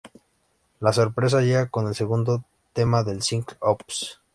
La 0.79 0.93
sorpresa 0.93 1.41
llega 1.43 1.69
con 1.69 1.87
el 1.87 1.93
segundo 1.93 2.43
tema 2.73 3.03
del 3.03 3.21
single, 3.21 3.55
"Oops!... 3.61 4.19